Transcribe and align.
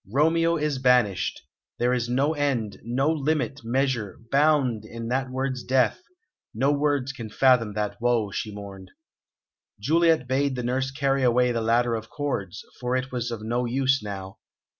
"Romeo 0.11 0.57
is 0.57 0.79
banished! 0.79 1.43
There 1.77 1.93
is 1.93 2.09
no 2.09 2.33
end, 2.33 2.79
no 2.83 3.11
limit, 3.11 3.61
measure, 3.63 4.17
bound, 4.31 4.83
in 4.83 5.09
that 5.09 5.29
word's 5.29 5.61
death; 5.63 6.01
no 6.55 6.71
words 6.71 7.11
can 7.13 7.29
fathom 7.29 7.73
that 7.75 8.01
woe," 8.01 8.31
she 8.31 8.51
mourned. 8.51 8.89
Juliet 9.79 10.27
bade 10.27 10.55
the 10.55 10.63
nurse 10.63 10.89
carry 10.89 11.21
away 11.21 11.51
the 11.51 11.61
ladder 11.61 11.93
of 11.93 12.09
cords, 12.09 12.65
for 12.79 12.95
it 12.95 13.11
was 13.11 13.29
of 13.29 13.43
no 13.43 13.65
use 13.65 14.01
now. 14.01 14.39